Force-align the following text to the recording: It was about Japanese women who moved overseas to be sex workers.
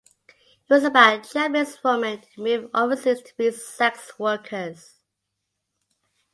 It 0.27 0.67
was 0.73 0.83
about 0.83 1.29
Japanese 1.29 1.77
women 1.83 2.23
who 2.35 2.41
moved 2.43 2.71
overseas 2.73 3.21
to 3.21 3.37
be 3.37 3.51
sex 3.51 4.17
workers. 4.17 4.95